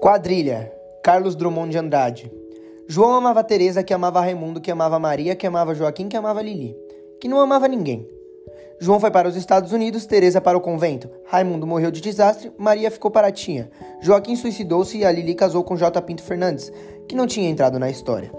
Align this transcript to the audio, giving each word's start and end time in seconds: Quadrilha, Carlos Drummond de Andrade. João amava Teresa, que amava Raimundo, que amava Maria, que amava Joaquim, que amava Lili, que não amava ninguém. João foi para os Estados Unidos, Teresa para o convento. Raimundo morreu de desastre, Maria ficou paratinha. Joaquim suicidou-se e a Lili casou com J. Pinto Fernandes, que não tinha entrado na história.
Quadrilha, 0.00 0.70
Carlos 1.02 1.34
Drummond 1.34 1.70
de 1.70 1.78
Andrade. 1.78 2.32
João 2.86 3.14
amava 3.14 3.42
Teresa, 3.42 3.82
que 3.82 3.94
amava 3.94 4.20
Raimundo, 4.20 4.60
que 4.60 4.70
amava 4.70 4.98
Maria, 4.98 5.34
que 5.34 5.46
amava 5.46 5.74
Joaquim, 5.74 6.06
que 6.06 6.16
amava 6.16 6.42
Lili, 6.42 6.76
que 7.18 7.26
não 7.26 7.40
amava 7.40 7.66
ninguém. 7.66 8.06
João 8.78 9.00
foi 9.00 9.10
para 9.10 9.26
os 9.26 9.36
Estados 9.36 9.72
Unidos, 9.72 10.04
Teresa 10.04 10.40
para 10.40 10.56
o 10.56 10.60
convento. 10.60 11.08
Raimundo 11.24 11.66
morreu 11.66 11.90
de 11.90 12.02
desastre, 12.02 12.52
Maria 12.58 12.90
ficou 12.90 13.10
paratinha. 13.10 13.70
Joaquim 14.00 14.36
suicidou-se 14.36 14.98
e 14.98 15.04
a 15.04 15.10
Lili 15.10 15.34
casou 15.34 15.64
com 15.64 15.76
J. 15.76 16.00
Pinto 16.02 16.22
Fernandes, 16.22 16.70
que 17.08 17.16
não 17.16 17.26
tinha 17.26 17.48
entrado 17.48 17.78
na 17.78 17.88
história. 17.88 18.30